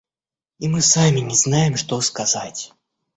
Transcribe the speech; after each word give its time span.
И 0.57 0.67
мы 0.67 0.81
сами 0.81 1.19
не 1.19 1.35
знаем, 1.35 1.75
что 1.77 2.01
сказать. 2.01 2.73